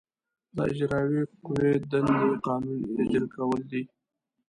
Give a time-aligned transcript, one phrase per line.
[0.55, 3.81] د اجرائیه قوې دندې قانون اجرا کول دي.